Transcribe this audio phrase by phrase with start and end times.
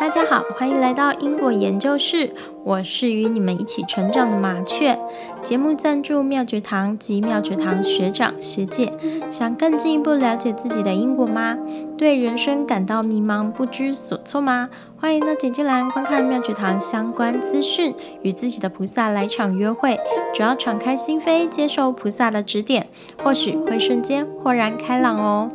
[0.00, 2.32] 大家好，欢迎来到英国研究室。
[2.64, 4.98] 我是与你们一起成长的麻雀。
[5.42, 8.92] 节目赞助妙觉堂及妙觉堂学长学姐。
[9.30, 11.56] 想更进一步了解自己的英国吗？
[11.96, 14.68] 对人生感到迷茫不知所措吗？
[15.00, 19.98] 欢迎到简介栏观看妙觉堂相关资讯，与自己的菩萨来场约会。
[20.34, 22.88] 只要敞开心扉，接受菩萨的指点，
[23.22, 25.48] 或许会瞬间豁然开朗哦。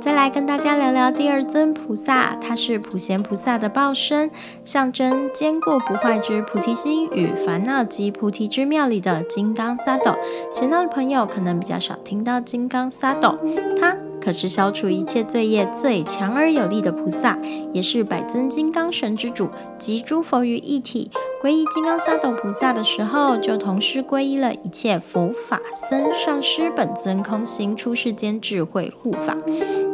[0.00, 4.30] 再来跟大家聊聊第二尊菩萨，他是普贤菩萨的报身，
[4.64, 10.16] 象征坚固不坏之菩提心与烦恼及菩提之妙里的金刚萨埵。
[10.52, 13.36] 闲到的朋友可能比较少听到金刚萨埵，
[13.78, 17.38] 他可是消除一切罪业最强而有力的菩萨，
[17.72, 19.48] 也是百尊金刚神之主，
[19.78, 21.10] 集诸佛于一体。
[21.42, 29.34] 皈依金刚萨埵菩萨的时候，就同时皈依了一切佛法僧上师本尊空行出世间智慧护法。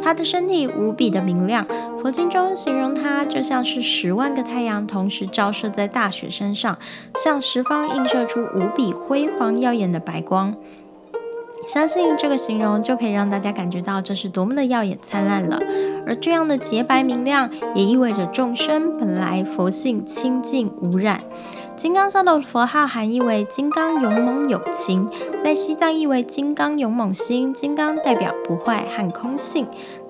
[0.03, 1.65] 他的身体无比的明亮，
[2.01, 6.77] 佛经中形容他就像是十万个太阳同时照射在大雪山上，
[7.15, 10.53] 向十方映射出无比辉煌耀眼的白光。
[11.67, 15.61] 相信这个形容就可以让大家感觉到这是多么的耀眼灿烂了。
[16.05, 21.19] 而这样的洁白明亮，也意味着众生本来佛性清净无染。
[21.75, 25.07] 金刚萨的佛号含义为金刚勇猛有情，
[25.43, 27.53] 在西藏意为金刚勇猛心。
[27.53, 29.67] 金刚代表不坏和空性。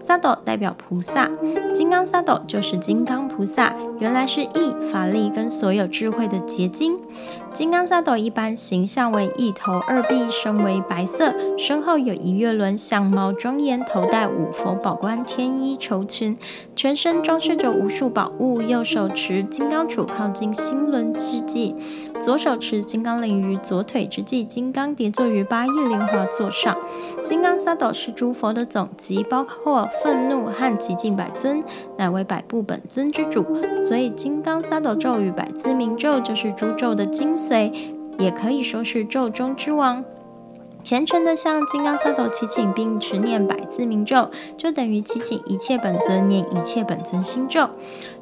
[0.08, 1.30] 萨埵代表菩萨，
[1.74, 6.96] 金刚萨埵就是金刚菩萨，原来是意法力跟所有智慧的结晶。
[7.52, 16.38] 金刚萨埵一般形象为一头二臂，身为白色，身后有一月轮，相貌庄严，头戴五佛宝冠天衣绸裙，
[16.74, 21.76] 全身装饰着无数宝物，右手持金刚杵靠近心轮之际，
[22.22, 26.78] 左手持金刚铃于左腿之际，金刚叠坐于八叶莲华座上。
[27.24, 29.88] 金刚萨埵是诸佛的总集，包括。
[30.04, 31.62] 愤怒和极尽百尊，
[31.98, 33.44] 乃为百部本尊之主，
[33.82, 37.72] 所以金刚萨埵咒与百字明咒就是诸咒的精髓，
[38.18, 40.04] 也可以说是咒中之王。
[40.84, 47.68] 虔诚的向金刚萨埵祈请并持念百字明咒，就等于祈请一切本尊念一切本尊心咒。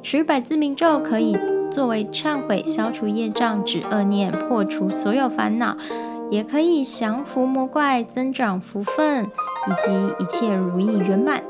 [0.01, 1.37] 持百字明咒可以
[1.71, 5.75] 作为忏悔、消除业障、止恶念、破除所有烦恼，
[6.29, 11.43] 也可以降服魔怪、增长福分，以及一切如意圆满。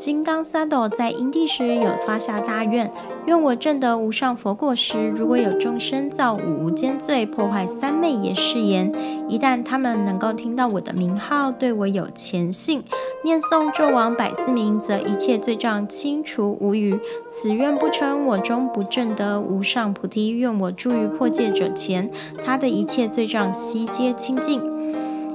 [0.00, 2.90] 金刚萨埵在因地时有发下大愿，
[3.26, 8.90] 愿我证得无上佛果时，如果有众生造五无间罪，破坏三昧耶誓言，
[9.28, 12.82] 一旦他们能够听到我的名号，对我有虔信，
[13.22, 16.98] 念诵咒王百字名，则一切罪障清除无余。
[17.28, 20.30] 此愿不成，我终不证得无上菩提。
[20.30, 22.10] 愿我住于破戒者前，
[22.42, 24.69] 他的一切罪障悉皆清净。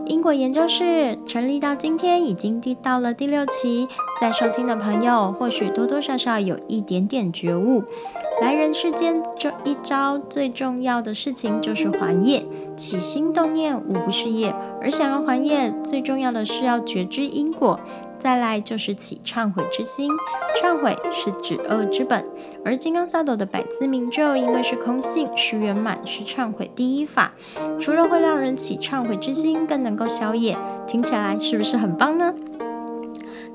[0.08, 3.88] 英国研究室成立到今天已经第到了第六期，
[4.22, 7.84] 在收听的朋友或许多多少少有一点点觉悟。
[8.42, 17.80] 来人世间这一招最重要的事情就是还业，起心动念无不是业，而想要还业，最重要的是要觉知因果。
[18.20, 20.10] 再来就是起忏悔之心，
[20.60, 22.26] 忏悔是止恶之本。
[22.64, 27.34] 而金刚萨埵的百字明咒，因为是空性，是圆满，是忏悔第一法。
[27.80, 30.58] 除了会让人起忏悔之心，更能够消业。
[30.88, 32.34] 听起来是不是很棒呢？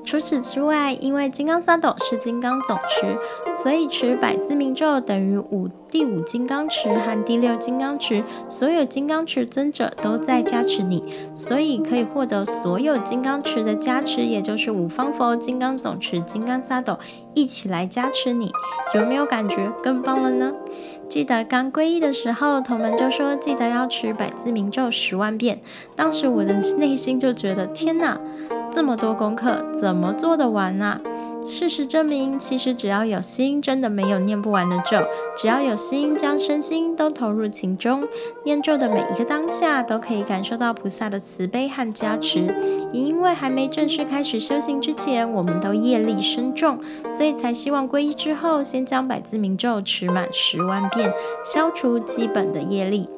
[0.03, 3.15] 除此之外，因为金刚萨埵是金刚总持，
[3.53, 11.03] 所以持百字明咒等于五第五金刚持和第六金刚持，所有金刚持尊者都在加持你，
[11.35, 16.97] 所以可以获得所有金刚持的加持，也就是五方佛、金刚总持、金刚萨埵
[17.33, 18.51] 一起来加持你，
[18.95, 20.51] 有没有感觉更棒了呢？
[21.07, 25.61] 记得刚皈依的时候，同门就说记得要持百字明咒十万遍，
[25.95, 28.19] 当时我的内心就觉得天哪！
[28.73, 30.99] 这么多功课怎么做得完呢？
[31.47, 34.97] 事实证明，其实只要有心，真的没有念不完的咒。
[35.35, 38.07] 只要有心，将身心都投入其中，
[38.45, 42.45] 念咒的每一个当下，都可以感受到菩萨的慈悲和加持。
[42.93, 46.79] 也因为还没正式开始修行之前，我们都业力深重，
[47.11, 51.11] 所以才希望皈依之后，先将百字明咒持满十万遍，
[51.43, 53.09] 消除基本的业力。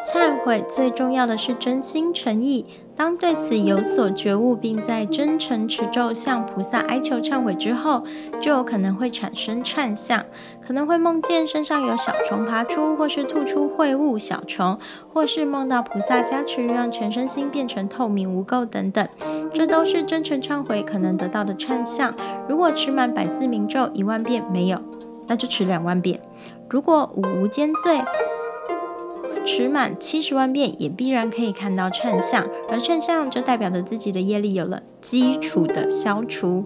[0.00, 2.66] 忏悔最重要的是真心诚意。
[2.96, 8.04] 当对此有所觉悟，并在真诚持咒向菩萨哀求忏悔之后，
[8.40, 10.24] 就有可能会产生忏相，
[10.64, 14.78] 可能会梦见身上有小虫爬出，或是吐出秽物小虫，
[15.12, 19.06] 或是梦到菩萨加持，让全身心变成透明无垢等等。
[19.52, 22.14] 这都是真诚忏悔可能得到的忏相。
[22.48, 24.80] 如果持满百字明咒一万遍没有，
[25.26, 26.20] 那就持两万遍。
[26.70, 28.00] 如果五无间罪。
[29.44, 36.64] 持满七十万遍，也必然可以看到称相，而称相就代表着自己的业力有了基础的消除。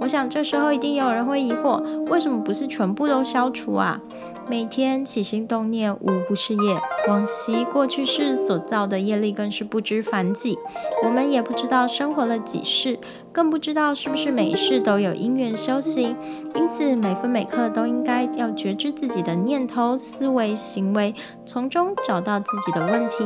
[0.00, 1.80] 我想这时候一定有人会疑惑，
[2.10, 4.00] 为什么不是全部都消除啊？
[4.48, 6.80] 每天起心动念，无不是业。
[7.08, 10.56] 往昔过去世所造的业力，更是不知凡几。
[11.02, 12.98] 我们也不知道生活了几世，
[13.32, 16.14] 更不知道是不是每一世都有因缘修行。
[16.54, 21.12] 因此，每分每刻都应该要觉知自己的念头、思维、行为，
[21.44, 23.24] 从中找到自己的问题，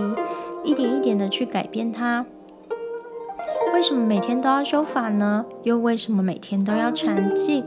[0.65, 2.25] 一点一点的去改变它。
[3.75, 5.45] 为什么每天都要修法呢？
[5.65, 7.65] 又为什么每天都要禅静？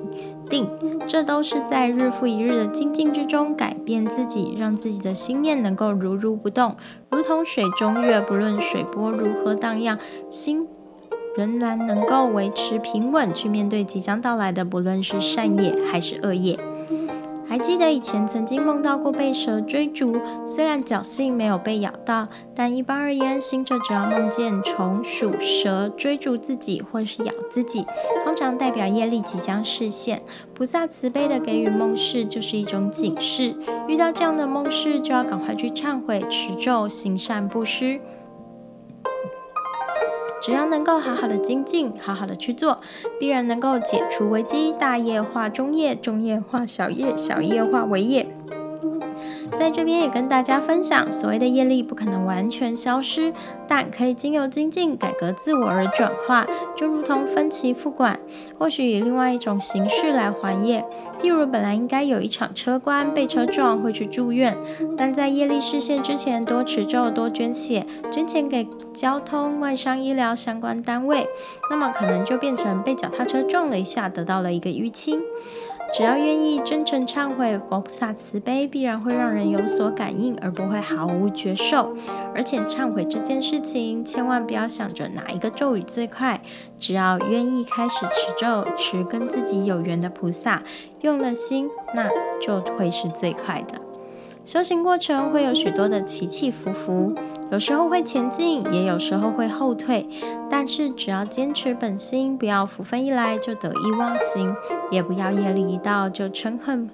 [0.54, 0.68] 定，
[1.08, 6.76] 这都是在日复一日的精进之中改变自己，让自己的心念能够如如不动，
[7.10, 9.98] 如同水中月，不论水波如何荡漾，
[10.30, 10.68] 心
[11.36, 16.60] 仍然能够维持平稳，去面对即将到来的，不论是善业还是恶业。
[17.54, 27.86] 还记得以前曾经梦到过被蛇追逐，虽然侥幸没有被咬到，但一般而言，行者只要梦见虫鼠蛇追逐自己或是咬自己，
[28.26, 30.20] 通常代表业力即将实现。
[30.56, 33.56] 菩萨慈悲的给予梦示，就是一种警示。
[33.88, 38.02] 遇到这样的梦示，就要赶快去忏悔、持咒、行善布施。
[40.46, 42.82] 只要能够好好的精进，好好的去做，
[43.18, 44.74] 必然能够解除危机。
[44.74, 48.28] 大业化中业，中业化小业，小业化为业。
[49.64, 53.32] 在这边也跟大家分享，所谓的业力不可能完全消失，
[53.66, 56.46] 但可以经由精进改革自我而转化，
[56.76, 58.20] 就如同分期付款，
[58.60, 60.84] 或许以另外一种形式来还业。
[61.22, 64.54] 譬如本来应该有一场车关被车撞会去住院，
[64.98, 71.26] 但在业力视线之前多持咒多捐血，捐钱给交通外伤医疗相关单位，
[71.70, 75.22] 那么可能就变成被脚踏车撞了一下，得到了一个淤青。
[75.94, 81.96] 只要愿意真诚忏悔，佛菩萨慈悲必然会让人有所感应，而不会毫无觉受。
[82.34, 86.42] 而且忏悔这件事情，千万不要想着哪一个咒语最快，
[86.80, 90.64] 只要愿意开始持咒，持跟自己有缘的菩萨，
[91.02, 92.10] 用了心，那
[92.42, 93.80] 就会是最快的。
[94.44, 97.14] 修行过程会有许多的起起伏伏。
[97.52, 100.08] 有时候会前进，也有时候会后退，
[100.50, 104.56] 但是只要坚持本心，不要福分一来就得意忘形，
[104.90, 106.90] 也不要业力一到就嗔恨、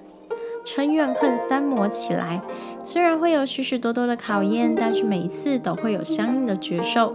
[0.64, 2.42] 嗔怨恨三魔起来。
[2.84, 7.14] 虽然会有许许多多的考验，但是每一次都会有相应的觉受。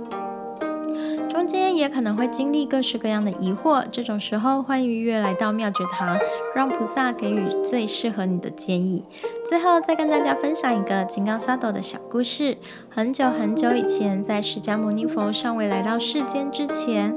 [1.76, 6.18] 也可能会经历各式各样的疑惑，这种时候欢迎约来到妙觉堂，
[6.56, 9.04] 让菩萨给予最适合你的建议。
[9.48, 12.58] 最后再跟大家分享一个金刚萨埵的小故事。
[12.90, 17.14] 很久很久以前，在释迦牟尼佛尚未来到世间之前，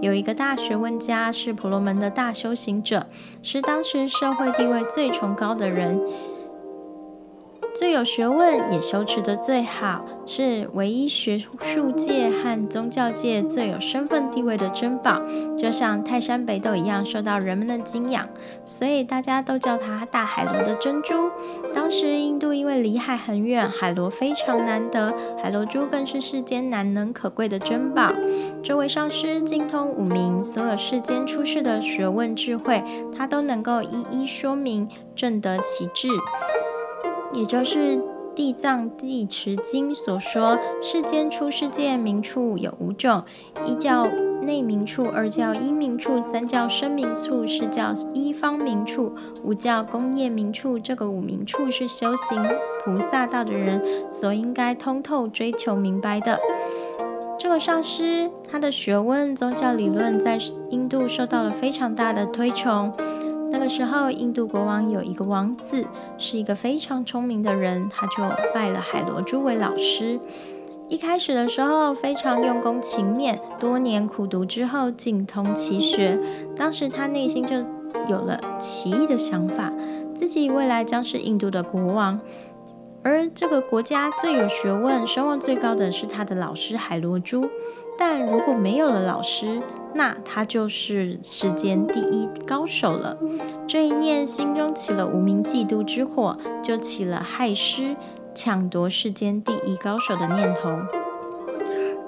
[0.00, 3.06] 有一个大学问家，是婆罗门的大修行者，
[3.42, 6.00] 是当时社会地位最崇高的人。
[7.76, 15.20] 最有学问，也修持的最好，是唯一学术界和宗教界最有身份地位的珍宝，
[15.58, 18.26] 就像泰山北斗一样，受到人们的敬仰，
[18.64, 21.30] 所以大家都叫它大海螺的珍珠。
[21.74, 28.10] 当时印度因为离海很远，海螺非常难得，海螺珠更是世间难能可贵的珍宝。
[28.62, 32.82] 这位上师精通五明，所有世间出世的学问智慧，
[33.14, 36.08] 他都能够一一说明，正得其智。
[37.36, 37.96] 也就是
[38.34, 43.22] 《地藏地持经》所说，世间出世界名处有五种：
[43.66, 44.06] 一叫
[44.40, 49.12] 内名处，二叫因名处，三叫生名处，四叫一方名处，
[49.44, 50.78] 五叫工业名处。
[50.78, 52.42] 这个五名处是修行
[52.82, 56.40] 菩萨道的人所应该通透追求明白的。
[57.38, 60.38] 这个上师他的学问、宗教理论在
[60.70, 62.90] 印度受到了非常大的推崇。
[63.56, 65.82] 那个时候，印度国王有一个王子，
[66.18, 68.22] 是一个非常聪明的人，他就
[68.52, 70.20] 拜了海螺珠为老师。
[70.90, 76.20] 一开始的时候，非常用功勤勉，多年苦读之后，精通奇学。
[76.54, 77.56] 当时他内心就
[78.10, 79.72] 有了奇异的想法，
[80.14, 82.20] 自己未来将是印度的国王，
[83.02, 87.48] 而这个国家最有学问、声望最高的是他的老师海螺珠。
[87.98, 89.62] 但如果没有了老师，
[89.96, 93.16] 那他就是世间第一高手了。
[93.66, 97.96] 这一念心中起了无名嫉妒之火，就起了害师
[98.34, 101.05] 抢夺世间第一高手的念头。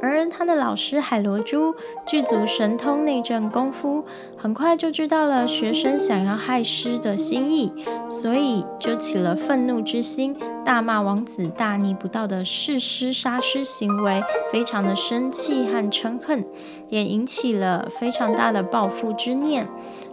[0.00, 1.74] 而他的老师海螺珠
[2.06, 4.04] 具足神通内阵功夫，
[4.36, 7.72] 很快就知道了学生想要害师的心意，
[8.08, 16.44] 所以就起了愤怒之心，大骂王子大逆不道的弑师杀师行为，非常的生气和嗔恨，
[16.88, 19.66] 也引起了非常大的报复之念。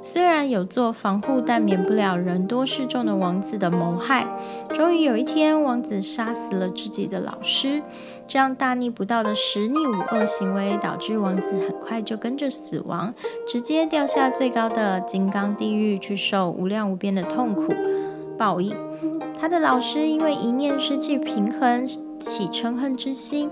[0.07, 4.27] 虽然有做防护，但免不了人多势众的王子的谋害。
[4.69, 7.81] 终于有一天，王子杀死了自己的老师。
[8.27, 13.11] 这样大逆不道的十逆五恶行为，导致王子很快就跟着死亡，
[13.47, 17.73] 直接掉下最高的金刚地狱去受无量无边的痛苦
[18.37, 18.75] 报应。
[19.41, 21.87] 他的老师因为一念失去平衡，
[22.19, 23.49] 起嗔恨之心，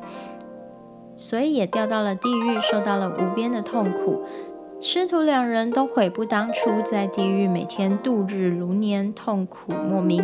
[1.17, 4.21] 所以也掉到了地狱，受到了无边的痛苦。
[4.85, 10.21] 师徒两人都悔不当初，在地狱每天度日如年，痛苦莫名。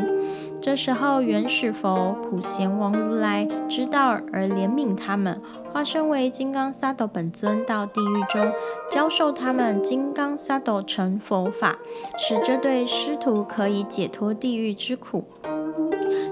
[0.62, 8.52] 这时候，原始佛、普贤王如来知道而怜悯他们，化身为金刚萨斗本尊到地狱中
[8.92, 11.80] 教授他们金刚萨斗成佛法，
[12.18, 15.24] 使这对师徒可以解脱地狱之苦。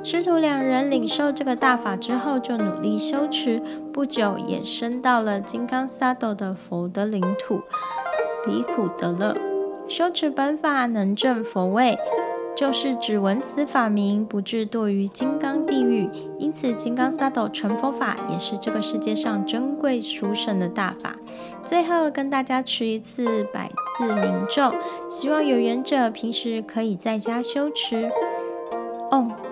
[0.03, 3.61] 师徒两人领受这个大法之后，就努力修持，
[3.93, 7.61] 不久也升到了金刚萨斗的佛的领土。
[8.45, 9.35] 离苦得乐，
[9.87, 11.97] 修持本法能证佛位，
[12.55, 16.09] 就是指闻此法名，不至堕于金刚地狱。
[16.37, 21.15] 因此，金刚萨埵成佛法也是这个世界上珍贵殊胜的大法。
[21.63, 24.71] 最后跟大家持一次百字明咒，
[25.09, 28.09] 希望有缘者平时可以在家修持。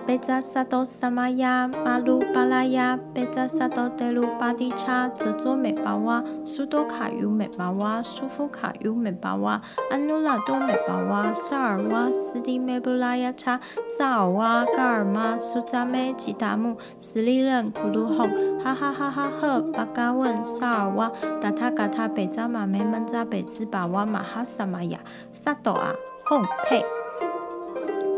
[0.06, 9.60] 贝扎萨多萨玛呀巴鲁巴拉呀贝扎萨多德鲁巴迪查泽佐美巴瓦苏多卡尤美巴瓦苏夫卡尤美巴瓦
[9.90, 18.30] 安努拉多美巴瓦萨尔瓦斯蒂梅布拉亚查萨尔瓦嘎尔玛苏扎梅吉达木斯利任库鲁哄
[18.62, 21.10] 哈哈哈哈赫巴嘎问萨尔瓦
[21.42, 25.00] 达塔嘎塔贝扎玛梅门扎贝兹巴瓦马哈萨玛雅
[25.32, 25.92] 萨多啊
[26.26, 26.95] 哄佩。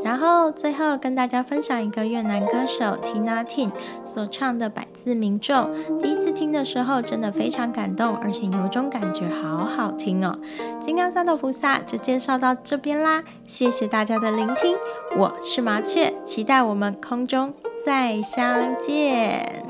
[0.09, 3.71] 然后最后跟大家分享一个越南歌手 Tina Tin
[4.03, 5.69] 所唱的百字名咒。
[6.01, 10.35] 第一次听的时候，真的非常感动，而且有种感觉好好听哦。
[10.81, 14.75] 金刚三斗菩萨就介绍到这边啦，谢谢大家的聆听，
[15.15, 17.53] 我是麻雀，期待我们空中
[17.85, 19.68] 再相见。